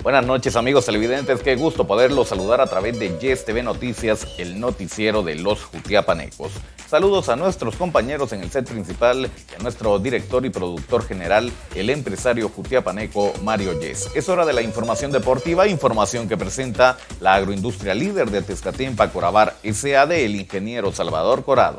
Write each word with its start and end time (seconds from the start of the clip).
Buenas 0.00 0.24
noches 0.24 0.54
amigos 0.54 0.86
televidentes, 0.86 1.40
qué 1.42 1.56
gusto 1.56 1.84
poderlos 1.84 2.28
saludar 2.28 2.60
a 2.60 2.66
través 2.68 2.96
de 3.00 3.18
Yes 3.18 3.44
TV 3.44 3.64
Noticias, 3.64 4.28
el 4.38 4.60
noticiero 4.60 5.24
de 5.24 5.34
los 5.34 5.64
Jutiapanecos. 5.64 6.52
Saludos 6.86 7.28
a 7.28 7.34
nuestros 7.34 7.74
compañeros 7.74 8.32
en 8.32 8.42
el 8.42 8.50
set 8.50 8.70
principal 8.70 9.28
y 9.50 9.54
a 9.54 9.58
nuestro 9.58 9.98
director 9.98 10.46
y 10.46 10.50
productor 10.50 11.04
general, 11.04 11.50
el 11.74 11.90
empresario 11.90 12.48
jutiapaneco 12.48 13.32
Mario 13.42 13.78
Yes. 13.80 14.10
Es 14.14 14.28
hora 14.28 14.46
de 14.46 14.52
la 14.52 14.62
información 14.62 15.10
deportiva, 15.10 15.66
información 15.66 16.28
que 16.28 16.36
presenta 16.36 16.96
la 17.20 17.34
agroindustria 17.34 17.92
líder 17.92 18.30
de 18.30 18.42
Tezcatempa 18.42 19.10
Corabar 19.10 19.56
SAD, 19.64 20.12
el 20.12 20.36
ingeniero 20.36 20.92
Salvador 20.92 21.44
Corado. 21.44 21.78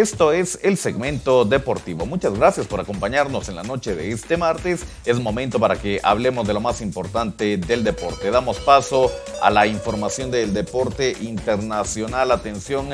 Esto 0.00 0.32
es 0.32 0.58
el 0.62 0.78
segmento 0.78 1.44
deportivo. 1.44 2.06
Muchas 2.06 2.32
gracias 2.32 2.66
por 2.66 2.80
acompañarnos 2.80 3.50
en 3.50 3.56
la 3.56 3.62
noche 3.62 3.94
de 3.94 4.10
este 4.12 4.38
martes. 4.38 4.86
Es 5.04 5.20
momento 5.20 5.60
para 5.60 5.76
que 5.76 6.00
hablemos 6.02 6.48
de 6.48 6.54
lo 6.54 6.60
más 6.62 6.80
importante 6.80 7.58
del 7.58 7.84
deporte. 7.84 8.30
Damos 8.30 8.56
paso 8.60 9.12
a 9.42 9.50
la 9.50 9.66
información 9.66 10.30
del 10.30 10.54
deporte 10.54 11.14
internacional. 11.20 12.32
Atención, 12.32 12.88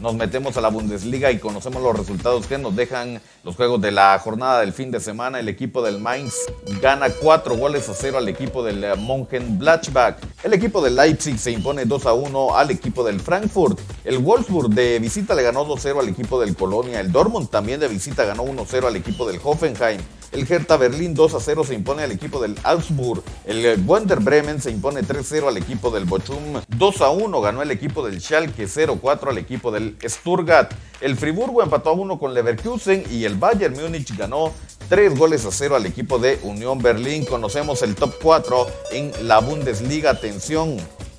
nos 0.00 0.14
metemos 0.14 0.56
a 0.56 0.60
la 0.60 0.68
Bundesliga 0.68 1.30
y 1.30 1.38
conocemos 1.38 1.82
los 1.82 1.96
resultados 1.96 2.46
que 2.46 2.58
nos 2.58 2.74
dejan 2.74 3.20
los 3.44 3.56
juegos 3.56 3.80
de 3.80 3.90
la 3.90 4.18
jornada 4.18 4.60
del 4.60 4.72
fin 4.72 4.90
de 4.90 5.00
semana. 5.00 5.40
El 5.40 5.48
equipo 5.48 5.82
del 5.82 6.00
Mainz 6.00 6.34
gana 6.80 7.10
cuatro 7.10 7.56
goles 7.56 7.88
a 7.88 7.94
cero 7.94 8.18
al 8.18 8.28
equipo 8.28 8.62
del 8.62 8.84
Mönchengladbach. 8.98 10.16
El 10.42 10.54
equipo 10.54 10.82
del 10.82 10.96
Leipzig 10.96 11.38
se 11.38 11.50
impone 11.50 11.84
2 11.84 12.06
a 12.06 12.14
1 12.14 12.56
al 12.56 12.70
equipo 12.70 13.04
del 13.04 13.20
Frankfurt. 13.20 13.78
El 14.04 14.18
Wolfsburg 14.18 14.70
de 14.70 14.98
visita 14.98 15.34
le 15.34 15.42
ganó 15.42 15.66
2-0 15.66 16.00
al 16.00 16.08
equipo 16.08 16.40
del 16.40 16.56
Colonia. 16.56 17.00
El 17.00 17.12
Dortmund 17.12 17.50
también 17.50 17.80
de 17.80 17.88
visita 17.88 18.24
ganó 18.24 18.44
1-0 18.44 18.86
al 18.86 18.96
equipo 18.96 19.26
del 19.26 19.40
Hoffenheim. 19.42 20.00
El 20.32 20.50
Hertha 20.50 20.76
Berlín 20.76 21.12
2 21.12 21.34
a 21.34 21.40
0 21.40 21.64
se 21.64 21.74
impone 21.74 22.04
al 22.04 22.12
equipo 22.12 22.40
del 22.40 22.56
Augsburg. 22.62 23.22
El 23.44 23.82
Werder 23.84 24.20
Bremen 24.20 24.60
se 24.60 24.70
impone 24.70 25.02
3-0 25.02 25.48
al 25.48 25.56
equipo 25.56 25.90
del 25.90 26.04
Bochum. 26.04 26.60
2 26.80 27.02
a 27.02 27.10
1 27.10 27.40
ganó 27.42 27.60
el 27.60 27.70
equipo 27.72 28.02
del 28.02 28.22
Schalke 28.22 28.66
0-4 28.66 29.28
al 29.28 29.36
equipo 29.36 29.70
del 29.70 29.98
Sturgat. 30.02 30.72
El 31.02 31.14
Friburgo 31.14 31.62
empató 31.62 31.90
a 31.90 31.92
1 31.92 32.18
con 32.18 32.32
Leverkusen 32.32 33.04
y 33.10 33.26
el 33.26 33.34
Bayern 33.34 33.74
Múnich 33.78 34.16
ganó 34.16 34.54
3 34.88 35.14
goles 35.18 35.44
a 35.44 35.50
0 35.52 35.76
al 35.76 35.84
equipo 35.84 36.18
de 36.18 36.40
Unión 36.42 36.78
Berlín. 36.78 37.26
Conocemos 37.26 37.82
el 37.82 37.94
top 37.94 38.14
4 38.22 38.66
en 38.92 39.12
la 39.28 39.40
Bundesliga. 39.40 40.08
Atención. 40.08 40.78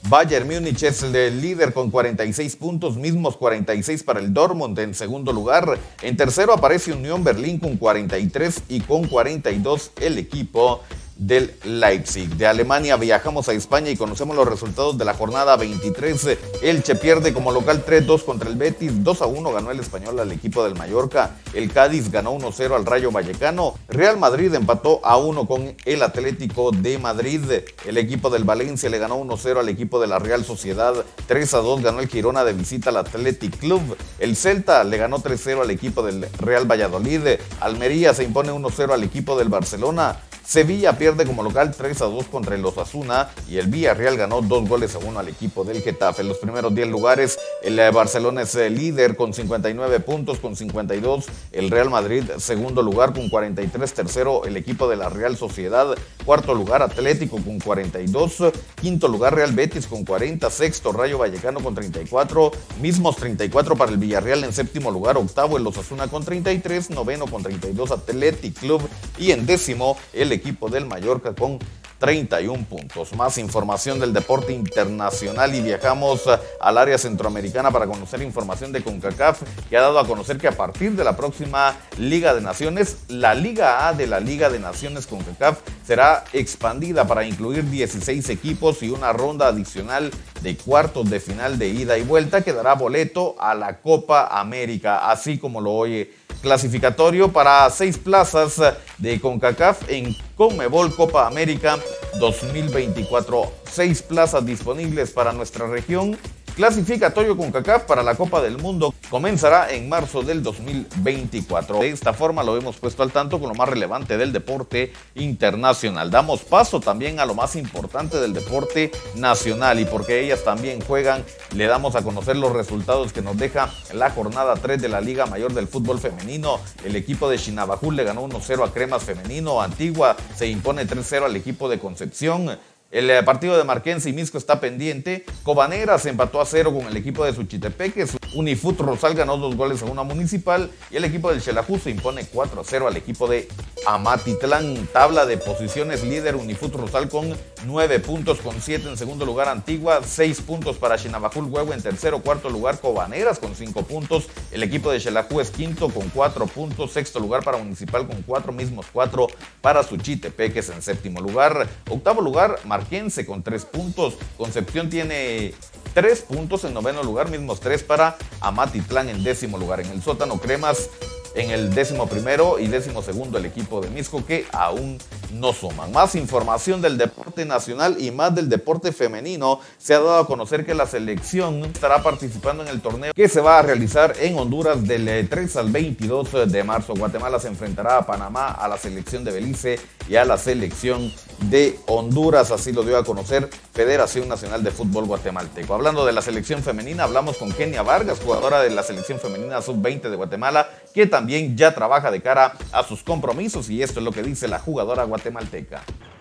Bayern 0.09 0.47
Múnich 0.47 0.81
es 0.81 1.03
el 1.03 1.41
líder 1.41 1.73
con 1.73 1.91
46 1.91 2.55
puntos, 2.55 2.95
mismos 2.95 3.37
46 3.37 4.01
para 4.01 4.19
el 4.19 4.33
Dortmund 4.33 4.79
en 4.79 4.95
segundo 4.95 5.31
lugar. 5.31 5.77
En 6.01 6.17
tercero 6.17 6.53
aparece 6.53 6.91
Unión 6.91 7.23
Berlín 7.23 7.59
con 7.59 7.77
43 7.77 8.63
y 8.67 8.79
con 8.79 9.07
42 9.07 9.91
el 10.01 10.17
equipo 10.17 10.81
del 11.21 11.53
Leipzig. 11.63 12.35
De 12.35 12.47
Alemania 12.47 12.97
viajamos 12.97 13.47
a 13.47 13.53
España 13.53 13.91
y 13.91 13.95
conocemos 13.95 14.35
los 14.35 14.47
resultados 14.47 14.97
de 14.97 15.05
la 15.05 15.13
jornada 15.13 15.55
23. 15.55 16.37
Elche 16.63 16.95
pierde 16.95 17.31
como 17.31 17.51
local 17.51 17.85
3-2 17.85 18.25
contra 18.25 18.49
el 18.49 18.55
Betis, 18.55 18.91
2-1 19.03 19.53
ganó 19.53 19.69
el 19.69 19.79
español 19.79 20.19
al 20.19 20.31
equipo 20.31 20.63
del 20.63 20.75
Mallorca. 20.75 21.35
El 21.53 21.71
Cádiz 21.71 22.09
ganó 22.11 22.33
1-0 22.33 22.75
al 22.75 22.87
Rayo 22.87 23.11
Vallecano. 23.11 23.75
Real 23.87 24.17
Madrid 24.17 24.53
empató 24.55 24.99
a 25.03 25.17
1 25.17 25.45
con 25.45 25.75
el 25.85 26.01
Atlético 26.01 26.71
de 26.71 26.97
Madrid. 26.97 27.41
El 27.85 27.97
equipo 27.99 28.31
del 28.31 28.43
Valencia 28.43 28.89
le 28.89 28.97
ganó 28.97 29.23
1-0 29.23 29.59
al 29.59 29.69
equipo 29.69 30.01
de 30.01 30.07
la 30.07 30.17
Real 30.17 30.43
Sociedad. 30.43 31.05
3-2 31.29 31.83
ganó 31.83 31.99
el 31.99 32.07
Girona 32.07 32.43
de 32.43 32.53
visita 32.53 32.89
al 32.89 32.97
Athletic 32.97 33.59
Club. 33.59 33.95
El 34.17 34.35
Celta 34.35 34.83
le 34.83 34.97
ganó 34.97 35.19
3-0 35.19 35.61
al 35.61 35.69
equipo 35.69 36.01
del 36.01 36.27
Real 36.39 36.69
Valladolid. 36.69 37.21
Almería 37.59 38.15
se 38.15 38.23
impone 38.23 38.51
1-0 38.51 38.91
al 38.91 39.03
equipo 39.03 39.37
del 39.37 39.49
Barcelona. 39.49 40.17
Sevilla 40.45 40.97
pierde 40.97 41.25
como 41.25 41.43
local 41.43 41.73
3 41.75 42.01
a 42.01 42.05
2 42.05 42.25
contra 42.25 42.55
el 42.55 42.65
Osasuna 42.65 43.29
y 43.47 43.57
el 43.57 43.67
Villarreal 43.67 44.17
ganó 44.17 44.41
2 44.41 44.67
goles 44.67 44.95
a 44.95 44.97
1 44.97 45.19
al 45.19 45.29
equipo 45.29 45.63
del 45.63 45.81
Getafe. 45.81 46.23
En 46.23 46.27
los 46.27 46.37
primeros 46.37 46.73
10 46.73 46.87
lugares, 46.87 47.39
el 47.63 47.77
eh, 47.79 47.91
Barcelona 47.91 48.41
es 48.41 48.55
el 48.55 48.75
líder 48.75 49.15
con 49.15 49.33
59 49.33 49.99
puntos, 49.99 50.39
con 50.39 50.55
52. 50.55 51.25
El 51.51 51.69
Real 51.69 51.89
Madrid, 51.89 52.23
segundo 52.37 52.81
lugar 52.81 53.13
con 53.13 53.29
43. 53.29 53.93
Tercero, 53.93 54.45
el 54.45 54.57
equipo 54.57 54.89
de 54.89 54.95
la 54.95 55.09
Real 55.09 55.37
Sociedad. 55.37 55.95
Cuarto 56.25 56.53
lugar, 56.53 56.81
Atlético 56.81 57.37
con 57.37 57.59
42. 57.59 58.51
Quinto 58.81 59.07
lugar, 59.07 59.35
Real 59.35 59.51
Betis 59.53 59.87
con 59.87 60.03
40. 60.03 60.49
Sexto, 60.49 60.91
Rayo 60.91 61.19
Vallecano 61.19 61.59
con 61.61 61.75
34. 61.75 62.51
Mismos 62.81 63.15
34 63.17 63.75
para 63.75 63.91
el 63.91 63.97
Villarreal 63.97 64.43
en 64.43 64.53
séptimo 64.53 64.91
lugar. 64.91 65.17
Octavo, 65.17 65.57
el 65.57 65.67
Osasuna 65.67 66.07
con 66.07 66.25
33. 66.25 66.89
Noveno 66.89 67.27
con 67.27 67.43
32, 67.43 67.91
Atlético 67.91 68.59
Club. 68.59 68.81
Y 69.17 69.31
en 69.31 69.45
décimo, 69.45 69.97
el 70.13 70.30
equipo 70.31 70.69
del 70.69 70.85
Mallorca 70.85 71.33
con 71.33 71.59
31 72.01 72.65
puntos. 72.65 73.15
Más 73.15 73.37
información 73.37 73.99
del 73.99 74.11
deporte 74.11 74.51
internacional 74.51 75.53
y 75.53 75.61
viajamos 75.61 76.23
al 76.59 76.77
área 76.77 76.97
centroamericana 76.97 77.69
para 77.69 77.85
conocer 77.85 78.23
información 78.23 78.71
de 78.71 78.81
CONCACAF 78.81 79.43
que 79.69 79.77
ha 79.77 79.81
dado 79.81 79.99
a 79.99 80.07
conocer 80.07 80.39
que 80.39 80.47
a 80.47 80.57
partir 80.57 80.93
de 80.93 81.03
la 81.03 81.15
próxima 81.15 81.77
Liga 81.99 82.33
de 82.33 82.41
Naciones, 82.41 83.03
la 83.07 83.35
Liga 83.35 83.87
A 83.87 83.93
de 83.93 84.07
la 84.07 84.19
Liga 84.19 84.49
de 84.49 84.59
Naciones 84.59 85.05
CONCACAF 85.05 85.59
será 85.85 86.23
expandida 86.33 87.05
para 87.05 87.23
incluir 87.23 87.69
16 87.69 88.29
equipos 88.29 88.81
y 88.81 88.89
una 88.89 89.13
ronda 89.13 89.47
adicional 89.47 90.09
de 90.41 90.57
cuartos 90.57 91.07
de 91.07 91.19
final 91.19 91.59
de 91.59 91.67
ida 91.67 91.99
y 91.99 92.03
vuelta 92.03 92.41
que 92.41 92.51
dará 92.51 92.73
boleto 92.73 93.35
a 93.39 93.53
la 93.53 93.77
Copa 93.77 94.39
América, 94.39 95.11
así 95.11 95.37
como 95.37 95.61
lo 95.61 95.71
oye 95.73 96.09
clasificatorio 96.41 97.31
para 97.31 97.69
seis 97.69 97.97
plazas 97.97 98.59
de 98.97 99.19
CONCACAF 99.19 99.89
en 99.89 100.15
CONMEBOL 100.35 100.95
Copa 100.95 101.27
América 101.27 101.77
2024. 102.19 103.51
Seis 103.69 104.01
plazas 104.01 104.45
disponibles 104.45 105.11
para 105.11 105.31
nuestra 105.31 105.67
región 105.67 106.17
clasificatorio 106.55 107.37
con 107.37 107.51
CACAF 107.51 107.83
para 107.83 108.03
la 108.03 108.15
Copa 108.15 108.41
del 108.41 108.57
Mundo 108.57 108.93
comenzará 109.11 109.69
en 109.73 109.89
marzo 109.89 110.21
del 110.23 110.41
2024. 110.41 111.79
De 111.79 111.89
esta 111.89 112.13
forma 112.13 112.43
lo 112.43 112.55
hemos 112.57 112.77
puesto 112.77 113.03
al 113.03 113.11
tanto 113.11 113.41
con 113.41 113.49
lo 113.49 113.55
más 113.55 113.67
relevante 113.67 114.17
del 114.17 114.31
deporte 114.31 114.93
internacional. 115.15 116.09
Damos 116.09 116.43
paso 116.43 116.79
también 116.79 117.19
a 117.19 117.25
lo 117.25 117.35
más 117.35 117.57
importante 117.57 118.21
del 118.21 118.31
deporte 118.31 118.89
nacional 119.15 119.81
y 119.81 119.85
porque 119.85 120.21
ellas 120.21 120.45
también 120.45 120.79
juegan, 120.79 121.25
le 121.53 121.67
damos 121.67 121.97
a 121.97 122.03
conocer 122.03 122.37
los 122.37 122.53
resultados 122.53 123.11
que 123.11 123.21
nos 123.21 123.37
deja 123.37 123.69
la 123.93 124.11
jornada 124.11 124.55
3 124.55 124.81
de 124.81 124.87
la 124.87 125.01
Liga 125.01 125.25
Mayor 125.25 125.53
del 125.53 125.67
Fútbol 125.67 125.99
Femenino. 125.99 126.61
El 126.85 126.95
equipo 126.95 127.29
de 127.29 127.37
Chinabajul 127.37 127.97
le 127.97 128.05
ganó 128.05 128.25
1-0 128.25 128.65
a 128.65 128.71
Cremas 128.71 129.03
Femenino. 129.03 129.61
Antigua 129.61 130.15
se 130.37 130.47
impone 130.47 130.87
3-0 130.87 131.25
al 131.25 131.35
equipo 131.35 131.67
de 131.67 131.79
Concepción. 131.79 132.57
El 132.91 133.09
eh, 133.09 133.23
partido 133.23 133.57
de 133.57 133.65
Marquense 133.65 134.09
y 134.09 134.13
Misco 134.13 134.37
está 134.37 134.61
pendiente. 134.61 135.25
Cobanera 135.43 135.99
se 135.99 136.07
empató 136.07 136.39
a 136.39 136.45
cero 136.45 136.73
con 136.73 136.85
el 136.87 136.95
equipo 136.95 137.25
de 137.25 137.33
Suchitepeque. 137.33 138.05
Unifut 138.33 138.79
Rosal 138.79 139.13
ganó 139.13 139.37
dos 139.37 139.55
goles 139.55 139.81
a 139.81 139.85
una 139.85 140.03
municipal. 140.03 140.69
Y 140.89 140.97
el 140.97 141.05
equipo 141.05 141.29
del 141.29 141.41
Xelajú 141.41 141.79
se 141.79 141.89
impone 141.89 142.25
4 142.25 142.61
a 142.61 142.63
0 142.63 142.87
al 142.87 142.97
equipo 142.97 143.27
de 143.27 143.47
Amatitlán. 143.85 144.87
Tabla 144.93 145.25
de 145.25 145.37
posiciones 145.37 146.03
líder 146.03 146.35
Unifut 146.35 146.73
Rosal 146.75 147.09
con 147.09 147.35
9 147.65 147.99
puntos, 147.99 148.39
con 148.39 148.61
7 148.61 148.89
en 148.89 148.97
segundo 148.97 149.25
lugar 149.25 149.49
Antigua, 149.49 150.01
6 150.03 150.41
puntos 150.41 150.77
para 150.77 150.97
Chinabajul 150.97 151.45
Huevo 151.45 151.73
en 151.73 151.81
tercero, 151.81 152.19
cuarto 152.19 152.49
lugar 152.49 152.79
Cobaneras 152.79 153.39
con 153.39 153.55
5 153.55 153.83
puntos. 153.83 154.27
El 154.51 154.63
equipo 154.63 154.91
de 154.91 154.99
Xelajú 154.99 155.39
es 155.39 155.51
quinto 155.51 155.89
con 155.89 156.09
4 156.09 156.45
puntos. 156.47 156.91
Sexto 156.91 157.19
lugar 157.19 157.43
para 157.43 157.57
Municipal 157.57 158.07
con 158.07 158.21
4 158.21 158.51
mismos 158.51 158.85
4 158.91 159.27
para 159.61 159.83
Suchitepeque 159.83 160.59
en 160.59 160.81
séptimo 160.81 161.21
lugar. 161.21 161.67
Octavo 161.89 162.21
lugar 162.21 162.59
Marquense 162.65 163.25
con 163.25 163.43
3 163.43 163.65
puntos. 163.65 164.15
Concepción 164.37 164.89
tiene 164.89 165.53
3 165.93 166.21
puntos 166.21 166.63
en 166.63 166.73
noveno 166.73 167.03
lugar, 167.03 167.29
mismos 167.29 167.59
3 167.59 167.83
para 167.83 168.17
Amatitlán 168.39 169.09
en 169.09 169.23
décimo 169.23 169.57
lugar. 169.57 169.81
En 169.81 169.87
el 169.87 170.01
sótano 170.01 170.39
Cremas 170.39 170.89
en 171.35 171.51
el 171.51 171.73
décimo 171.73 172.07
primero 172.07 172.59
y 172.59 172.67
décimo 172.67 173.01
segundo 173.01 173.37
el 173.37 173.45
equipo 173.45 173.81
de 173.81 173.89
Misco 173.89 174.25
que 174.25 174.45
aún 174.51 174.97
no 175.33 175.53
suman. 175.53 175.91
Más 175.91 176.15
información 176.15 176.81
del 176.81 176.97
deporte 176.97 177.45
nacional 177.45 177.97
y 177.99 178.11
más 178.11 178.33
del 178.35 178.49
deporte 178.49 178.91
femenino. 178.91 179.59
Se 179.77 179.93
ha 179.93 179.99
dado 179.99 180.19
a 180.19 180.27
conocer 180.27 180.65
que 180.65 180.73
la 180.73 180.85
selección 180.85 181.63
estará 181.65 182.03
participando 182.03 182.63
en 182.63 182.69
el 182.69 182.81
torneo 182.81 183.13
que 183.13 183.29
se 183.29 183.41
va 183.41 183.59
a 183.59 183.61
realizar 183.61 184.13
en 184.19 184.37
Honduras 184.37 184.87
del 184.87 185.27
3 185.27 185.55
al 185.55 185.71
22 185.71 186.51
de 186.51 186.63
marzo. 186.63 186.93
Guatemala 186.93 187.39
se 187.39 187.47
enfrentará 187.47 187.97
a 187.97 188.05
Panamá, 188.05 188.51
a 188.51 188.67
la 188.67 188.77
selección 188.77 189.23
de 189.23 189.31
Belice 189.31 189.79
y 190.07 190.15
a 190.15 190.25
la 190.25 190.37
selección 190.37 191.11
de 191.49 191.79
Honduras. 191.87 192.51
Así 192.51 192.71
lo 192.71 192.83
dio 192.83 192.97
a 192.97 193.03
conocer 193.03 193.49
Federación 193.73 194.27
Nacional 194.27 194.63
de 194.63 194.71
Fútbol 194.71 195.05
Guatemalteco. 195.05 195.73
Hablando 195.73 196.05
de 196.05 196.11
la 196.11 196.21
selección 196.21 196.61
femenina, 196.61 197.03
hablamos 197.03 197.37
con 197.37 197.51
Kenia 197.51 197.81
Vargas, 197.81 198.19
jugadora 198.19 198.61
de 198.61 198.69
la 198.69 198.83
selección 198.83 199.19
femenina 199.19 199.61
sub-20 199.61 200.09
de 200.09 200.15
Guatemala, 200.15 200.69
que 200.93 201.07
también 201.07 201.55
ya 201.57 201.73
trabaja 201.73 202.11
de 202.11 202.21
cara 202.21 202.53
a 202.71 202.83
sus 202.83 203.03
compromisos 203.03 203.69
y 203.69 203.81
esto 203.81 203.99
es 203.99 204.03
lo 204.03 204.11
que 204.11 204.23
dice 204.23 204.47
la 204.47 204.59
jugadora 204.59 205.03
guatemalteca. 205.03 205.20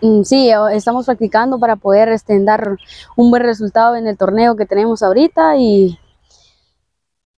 Mm, 0.03 0.23
sí, 0.23 0.51
estamos 0.73 1.07
practicando 1.07 1.59
para 1.59 1.77
poder 1.77 2.09
este, 2.09 2.43
dar 2.43 2.77
un 3.17 3.31
buen 3.31 3.43
resultado 3.43 3.97
en 3.97 4.07
el 4.07 4.17
torneo 4.17 4.57
que 4.57 4.67
tenemos 4.67 5.03
ahorita 5.03 5.57
y 5.57 5.99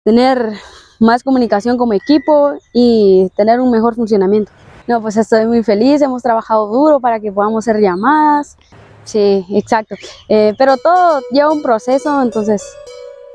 tener 0.04 0.54
más 1.00 1.24
comunicación 1.24 1.78
como 1.78 1.94
equipo 1.94 2.54
y 2.74 3.30
tener 3.36 3.60
un 3.60 3.72
mejor 3.72 3.96
funcionamiento. 3.96 4.52
No, 4.88 5.02
pues 5.02 5.18
estoy 5.18 5.46
muy 5.46 5.64
feliz, 5.64 6.02
hemos 6.02 6.22
trabajado 6.22 6.68
duro 6.68 7.00
para 7.00 7.20
que 7.20 7.32
podamos 7.32 7.68
hacer 7.68 7.82
llamadas. 7.82 8.58
Sí, 9.04 9.46
exacto. 9.50 9.96
Eh, 10.30 10.54
pero 10.58 10.78
todo 10.78 11.22
lleva 11.32 11.52
un 11.52 11.62
proceso, 11.62 12.22
entonces 12.22 12.64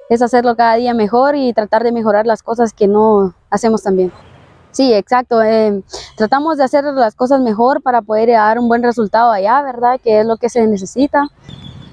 es 0.09 0.23
hacerlo 0.23 0.57
cada 0.57 0.77
día 0.77 0.95
mejor 0.95 1.35
y 1.35 1.53
tratar 1.53 1.83
de 1.83 1.93
mejorar 1.93 2.27
las 2.27 2.43
cosas 2.43 2.73
que 2.73 2.87
no 2.87 3.35
hacemos 3.51 3.83
tan 3.83 3.97
bien. 3.97 4.13
Sí, 4.77 4.93
exacto. 4.93 5.43
Eh, 5.43 5.83
tratamos 6.19 6.59
de 6.59 6.65
hacer 6.65 6.85
las 6.85 7.15
cosas 7.15 7.41
mejor 7.41 7.81
para 7.81 8.03
poder 8.03 8.29
dar 8.29 8.59
un 8.59 8.69
buen 8.69 8.83
resultado 8.83 9.33
allá, 9.33 9.63
¿verdad? 9.63 9.99
Que 10.05 10.21
es 10.21 10.27
lo 10.27 10.37
que 10.37 10.51
se 10.51 10.67
necesita. 10.67 11.29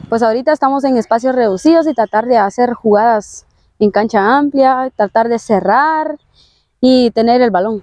Pues 0.10 0.22
ahorita 0.22 0.52
estamos 0.52 0.84
en 0.84 0.98
espacios 0.98 1.34
reducidos 1.34 1.88
y 1.88 1.94
tratar 1.94 2.26
de 2.26 2.38
hacer 2.38 2.74
jugadas 2.74 3.46
en 3.80 3.90
cancha 3.90 4.38
amplia, 4.38 4.92
tratar 4.98 5.30
de 5.30 5.40
cerrar 5.40 6.18
y 6.82 7.12
tener 7.12 7.42
el 7.42 7.52
balón. 7.52 7.82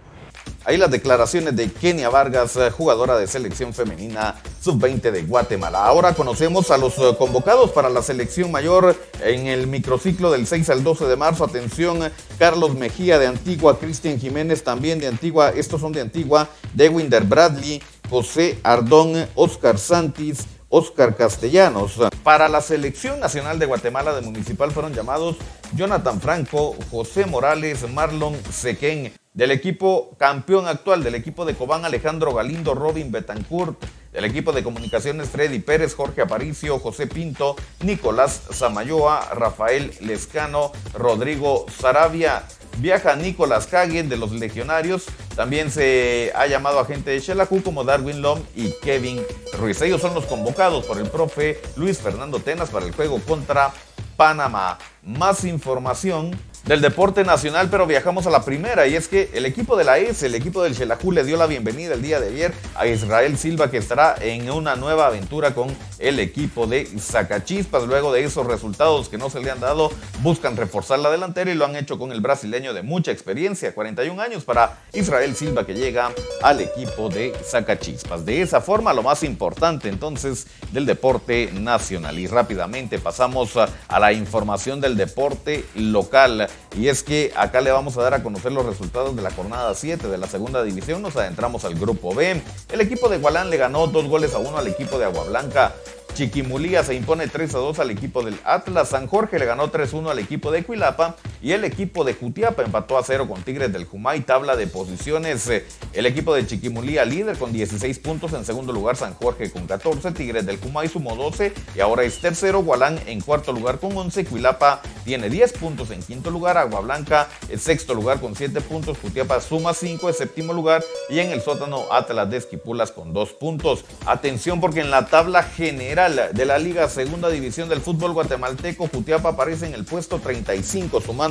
Ahí 0.66 0.76
las 0.76 0.90
declaraciones 0.90 1.56
de 1.56 1.72
Kenia 1.72 2.10
Vargas, 2.10 2.54
eh, 2.56 2.70
jugadora 2.70 3.18
de 3.18 3.26
selección 3.26 3.72
femenina 3.72 4.36
sub-20 4.60 5.10
de 5.10 5.22
Guatemala. 5.22 5.86
Ahora 5.86 6.12
conocemos 6.12 6.70
a 6.70 6.76
los 6.76 6.98
eh, 6.98 7.16
convocados 7.18 7.70
para 7.70 7.88
la 7.88 8.02
selección 8.02 8.52
mayor 8.52 8.94
en 9.22 9.46
el 9.46 9.66
microciclo 9.66 10.30
del 10.30 10.46
6 10.46 10.68
al 10.68 10.84
12 10.84 11.06
de 11.06 11.16
marzo. 11.16 11.44
Atención, 11.44 12.12
Carlos 12.38 12.74
Mejía 12.74 13.18
de 13.18 13.26
Antigua, 13.26 13.78
Cristian 13.78 14.20
Jiménez 14.20 14.62
también 14.62 14.98
de 14.98 15.06
Antigua, 15.06 15.48
estos 15.48 15.80
son 15.80 15.92
de 15.92 16.02
Antigua, 16.02 16.50
Dewinder 16.74 17.24
Bradley, 17.24 17.82
José 18.10 18.58
Ardón, 18.62 19.28
Oscar 19.36 19.78
Santis, 19.78 20.46
Oscar 20.68 21.16
Castellanos. 21.16 21.94
Para 22.22 22.50
la 22.50 22.60
selección 22.60 23.18
nacional 23.18 23.58
de 23.58 23.64
Guatemala 23.64 24.14
de 24.14 24.20
municipal 24.20 24.70
fueron 24.72 24.92
llamados 24.92 25.36
Jonathan 25.74 26.20
Franco, 26.20 26.76
José 26.90 27.24
Morales, 27.24 27.88
Marlon 27.90 28.36
Sequén, 28.52 29.12
del 29.32 29.52
equipo 29.52 30.16
campeón 30.18 30.66
actual 30.66 31.04
del 31.04 31.14
equipo 31.14 31.44
de 31.44 31.54
Cobán 31.54 31.84
Alejandro 31.84 32.34
Galindo, 32.34 32.74
Robin 32.74 33.12
Betancourt, 33.12 33.82
del 34.12 34.24
equipo 34.24 34.52
de 34.52 34.64
comunicaciones 34.64 35.30
Freddy 35.30 35.60
Pérez, 35.60 35.94
Jorge 35.94 36.22
Aparicio, 36.22 36.78
José 36.80 37.06
Pinto, 37.06 37.54
Nicolás 37.84 38.42
Zamayoa, 38.52 39.34
Rafael 39.34 39.92
Lescano, 40.00 40.72
Rodrigo 40.94 41.66
Sarabia. 41.78 42.44
Viaja 42.78 43.16
Nicolás 43.16 43.66
Kagen 43.66 44.08
de 44.08 44.16
los 44.16 44.32
Legionarios. 44.32 45.06
También 45.36 45.70
se 45.70 46.32
ha 46.34 46.46
llamado 46.46 46.78
a 46.78 46.84
gente 46.84 47.10
de 47.10 47.20
Xelajú 47.20 47.62
como 47.62 47.84
Darwin 47.84 48.22
Lom 48.22 48.40
y 48.54 48.72
Kevin 48.80 49.20
Ruiz. 49.58 49.82
Ellos 49.82 50.00
son 50.00 50.14
los 50.14 50.24
convocados 50.26 50.84
por 50.86 50.98
el 50.98 51.08
profe 51.10 51.60
Luis 51.76 51.98
Fernando 51.98 52.38
Tenas 52.38 52.70
para 52.70 52.86
el 52.86 52.92
juego 52.92 53.20
contra 53.26 53.72
Panamá. 54.16 54.78
Más 55.02 55.44
información 55.44 56.38
del 56.64 56.80
deporte 56.80 57.24
nacional, 57.24 57.68
pero 57.70 57.86
viajamos 57.86 58.26
a 58.26 58.30
la 58.30 58.44
primera 58.44 58.86
y 58.86 58.94
es 58.94 59.08
que 59.08 59.30
el 59.32 59.46
equipo 59.46 59.76
de 59.76 59.84
la 59.84 59.98
S, 59.98 60.24
el 60.24 60.34
equipo 60.34 60.62
del 60.62 60.74
Xelajú 60.74 61.10
le 61.10 61.24
dio 61.24 61.36
la 61.36 61.46
bienvenida 61.46 61.94
el 61.94 62.02
día 62.02 62.20
de 62.20 62.28
ayer 62.28 62.52
a 62.74 62.86
Israel 62.86 63.38
Silva 63.38 63.70
que 63.70 63.78
estará 63.78 64.14
en 64.20 64.50
una 64.50 64.76
nueva 64.76 65.06
aventura 65.06 65.54
con 65.54 65.74
el 65.98 66.20
equipo 66.20 66.66
de 66.66 66.86
Zacachispas. 66.98 67.84
Luego 67.84 68.12
de 68.12 68.24
esos 68.24 68.46
resultados 68.46 69.08
que 69.08 69.18
no 69.18 69.30
se 69.30 69.40
le 69.40 69.50
han 69.50 69.60
dado, 69.60 69.90
buscan 70.22 70.56
reforzar 70.56 70.98
la 70.98 71.10
delantera 71.10 71.50
y 71.50 71.54
lo 71.54 71.64
han 71.64 71.76
hecho 71.76 71.98
con 71.98 72.12
el 72.12 72.20
brasileño 72.20 72.74
de 72.74 72.82
mucha 72.82 73.10
experiencia, 73.10 73.74
41 73.74 74.20
años 74.20 74.44
para 74.44 74.78
Israel 74.92 75.34
Silva 75.34 75.64
que 75.64 75.74
llega 75.74 76.12
al 76.42 76.60
equipo 76.60 77.08
de 77.08 77.32
Zacachispas. 77.42 78.24
De 78.26 78.42
esa 78.42 78.60
forma, 78.60 78.92
lo 78.92 79.02
más 79.02 79.22
importante 79.22 79.88
entonces 79.88 80.46
del 80.72 80.86
deporte 80.86 81.50
nacional. 81.52 82.18
Y 82.18 82.26
rápidamente 82.26 82.98
pasamos 82.98 83.56
a 83.56 84.00
la 84.00 84.12
información 84.12 84.80
del 84.80 84.96
deporte 84.96 85.64
local. 85.74 86.49
Y 86.76 86.88
es 86.88 87.02
que 87.02 87.32
acá 87.36 87.60
le 87.60 87.70
vamos 87.70 87.96
a 87.96 88.02
dar 88.02 88.14
a 88.14 88.22
conocer 88.22 88.52
los 88.52 88.64
resultados 88.64 89.16
de 89.16 89.22
la 89.22 89.30
jornada 89.30 89.74
7 89.74 90.08
de 90.08 90.18
la 90.18 90.26
segunda 90.26 90.62
división. 90.62 91.02
Nos 91.02 91.16
adentramos 91.16 91.64
al 91.64 91.74
grupo 91.74 92.14
B. 92.14 92.40
El 92.70 92.80
equipo 92.80 93.08
de 93.08 93.18
Gualán 93.18 93.50
le 93.50 93.56
ganó 93.56 93.86
dos 93.86 94.06
goles 94.06 94.34
a 94.34 94.38
uno 94.38 94.58
al 94.58 94.66
equipo 94.68 94.98
de 94.98 95.06
Agua 95.06 95.24
Blanca. 95.24 95.74
Chiquimulía 96.14 96.84
se 96.84 96.94
impone 96.94 97.28
3 97.28 97.54
a 97.54 97.58
2 97.58 97.78
al 97.78 97.90
equipo 97.90 98.22
del 98.22 98.38
Atlas. 98.44 98.90
San 98.90 99.06
Jorge 99.06 99.38
le 99.38 99.46
ganó 99.46 99.70
3 99.70 99.92
a 99.92 99.96
1 99.96 100.10
al 100.10 100.18
equipo 100.18 100.50
de 100.50 100.64
Cuilapa. 100.64 101.16
Y 101.42 101.52
el 101.52 101.64
equipo 101.64 102.04
de 102.04 102.12
Jutiapa 102.12 102.62
empató 102.62 102.98
a 102.98 103.02
0 103.02 103.26
con 103.26 103.42
Tigres 103.42 103.72
del 103.72 103.86
Jumay. 103.86 104.20
Tabla 104.20 104.56
de 104.56 104.66
posiciones. 104.66 105.48
Eh, 105.48 105.64
el 105.94 106.04
equipo 106.04 106.34
de 106.34 106.46
Chiquimulía 106.46 107.06
líder 107.06 107.38
con 107.38 107.50
16 107.50 107.98
puntos. 108.00 108.34
En 108.34 108.44
segundo 108.44 108.74
lugar 108.74 108.96
San 108.96 109.14
Jorge 109.14 109.50
con 109.50 109.66
14. 109.66 110.12
Tigres 110.12 110.44
del 110.44 110.58
Jumay 110.58 110.88
sumó 110.88 111.16
12. 111.16 111.54
Y 111.74 111.80
ahora 111.80 112.02
es 112.02 112.20
tercero. 112.20 112.62
Gualán 112.62 113.00
en 113.06 113.22
cuarto 113.22 113.52
lugar 113.52 113.78
con 113.78 113.96
11. 113.96 114.26
Cuilapa 114.26 114.82
tiene 115.04 115.30
10 115.30 115.54
puntos 115.54 115.90
en 115.90 116.02
quinto 116.02 116.30
lugar. 116.30 116.58
Agua 116.58 116.80
Blanca 116.80 117.28
en 117.48 117.58
sexto 117.58 117.94
lugar 117.94 118.20
con 118.20 118.36
7 118.36 118.60
puntos. 118.60 118.98
Jutiapa 118.98 119.40
suma 119.40 119.72
5 119.72 120.08
en 120.08 120.14
séptimo 120.14 120.52
lugar. 120.52 120.84
Y 121.08 121.20
en 121.20 121.30
el 121.30 121.40
sótano 121.40 121.84
Atlas 121.90 122.30
de 122.30 122.36
Esquipulas 122.36 122.92
con 122.92 123.14
2 123.14 123.30
puntos. 123.32 123.86
Atención 124.04 124.60
porque 124.60 124.80
en 124.80 124.90
la 124.90 125.06
tabla 125.06 125.42
general 125.42 126.30
de 126.32 126.44
la 126.44 126.58
Liga 126.58 126.86
Segunda 126.90 127.30
División 127.30 127.70
del 127.70 127.80
Fútbol 127.80 128.12
Guatemalteco, 128.12 128.88
Jutiapa 128.88 129.30
aparece 129.30 129.66
en 129.66 129.72
el 129.72 129.86
puesto 129.86 130.18
35, 130.18 131.00
sumando 131.00 131.29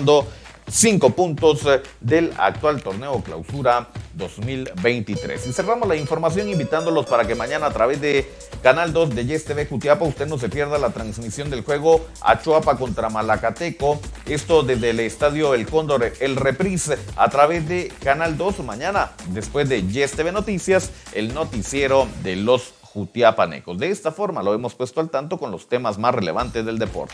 5 0.71 1.09
puntos 1.11 1.65
eh, 1.65 1.81
del 1.99 2.33
actual 2.37 2.81
torneo 2.81 3.21
clausura 3.23 3.89
2023. 4.13 5.47
Y 5.47 5.53
cerramos 5.53 5.87
la 5.87 5.95
información 5.95 6.49
invitándolos 6.49 7.05
para 7.05 7.25
que 7.25 7.35
mañana 7.35 7.67
a 7.67 7.71
través 7.71 7.99
de 8.01 8.31
Canal 8.61 8.93
2 8.93 9.15
de 9.15 9.25
Yes 9.25 9.45
TV 9.45 9.65
Jutiapa 9.65 10.05
usted 10.05 10.27
no 10.27 10.37
se 10.37 10.49
pierda 10.49 10.77
la 10.77 10.91
transmisión 10.91 11.49
del 11.49 11.63
juego 11.63 12.05
Achuapa 12.21 12.77
contra 12.77 13.09
Malacateco. 13.09 13.99
Esto 14.25 14.63
desde 14.63 14.91
el 14.91 14.99
estadio 14.99 15.53
El 15.53 15.65
Cóndor, 15.65 16.11
el 16.19 16.35
reprise 16.35 16.97
a 17.15 17.29
través 17.29 17.67
de 17.67 17.91
Canal 18.03 18.37
2 18.37 18.59
mañana, 18.59 19.11
después 19.29 19.69
de 19.69 19.87
Yes 19.87 20.11
TV 20.11 20.31
Noticias, 20.31 20.91
el 21.13 21.33
noticiero 21.33 22.07
de 22.23 22.35
los 22.35 22.73
Jutiapanecos. 22.81 23.77
De 23.77 23.89
esta 23.89 24.11
forma 24.11 24.41
lo 24.41 24.53
hemos 24.53 24.73
puesto 24.75 24.99
al 24.99 25.09
tanto 25.09 25.37
con 25.37 25.51
los 25.51 25.69
temas 25.69 25.97
más 25.97 26.13
relevantes 26.13 26.65
del 26.65 26.79
deporte. 26.79 27.13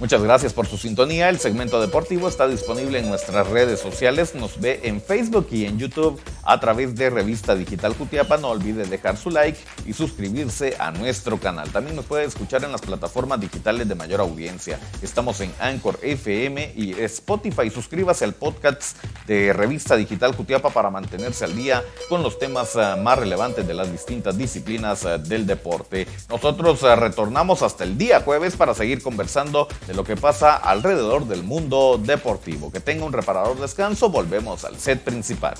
Muchas 0.00 0.22
gracias 0.22 0.52
por 0.52 0.66
su 0.66 0.78
sintonía. 0.78 1.28
El 1.28 1.40
segmento 1.40 1.80
deportivo 1.80 2.28
está 2.28 2.46
disponible 2.46 3.00
en 3.00 3.08
nuestras 3.08 3.48
redes 3.48 3.80
sociales. 3.80 4.36
Nos 4.36 4.60
ve 4.60 4.80
en 4.84 5.02
Facebook 5.02 5.48
y 5.50 5.64
en 5.64 5.76
YouTube 5.76 6.20
a 6.48 6.58
través 6.58 6.94
de 6.94 7.10
Revista 7.10 7.54
Digital 7.54 7.94
Jutiapa. 7.94 8.38
No 8.38 8.48
olvide 8.48 8.86
dejar 8.86 9.18
su 9.18 9.30
like 9.30 9.58
y 9.86 9.92
suscribirse 9.92 10.76
a 10.78 10.90
nuestro 10.90 11.38
canal. 11.38 11.70
También 11.70 11.94
nos 11.94 12.06
puede 12.06 12.24
escuchar 12.24 12.64
en 12.64 12.72
las 12.72 12.80
plataformas 12.80 13.38
digitales 13.38 13.86
de 13.86 13.94
mayor 13.94 14.20
audiencia. 14.20 14.80
Estamos 15.02 15.40
en 15.40 15.52
Anchor 15.60 15.98
FM 16.02 16.72
y 16.74 16.92
Spotify. 17.02 17.68
Suscríbase 17.68 18.24
al 18.24 18.32
podcast 18.32 18.96
de 19.26 19.52
Revista 19.52 19.94
Digital 19.94 20.34
Jutiapa 20.34 20.70
para 20.70 20.88
mantenerse 20.88 21.44
al 21.44 21.54
día 21.54 21.84
con 22.08 22.22
los 22.22 22.38
temas 22.38 22.76
ah, 22.76 22.96
más 22.96 23.18
relevantes 23.18 23.66
de 23.66 23.74
las 23.74 23.92
distintas 23.92 24.38
disciplinas 24.38 25.04
ah, 25.04 25.18
del 25.18 25.46
deporte. 25.46 26.06
Nosotros 26.30 26.82
ah, 26.82 26.96
retornamos 26.96 27.60
hasta 27.60 27.84
el 27.84 27.98
día 27.98 28.22
jueves 28.22 28.56
para 28.56 28.72
seguir 28.72 29.02
conversando 29.02 29.68
de 29.86 29.92
lo 29.92 30.02
que 30.02 30.16
pasa 30.16 30.56
alrededor 30.56 31.26
del 31.26 31.42
mundo 31.42 32.00
deportivo. 32.02 32.72
Que 32.72 32.80
tenga 32.80 33.04
un 33.04 33.12
reparador 33.12 33.60
descanso, 33.60 34.08
volvemos 34.08 34.64
al 34.64 34.78
set 34.78 35.02
principal. 35.02 35.54